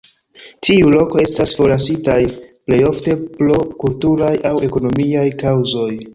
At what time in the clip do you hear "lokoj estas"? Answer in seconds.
0.93-1.53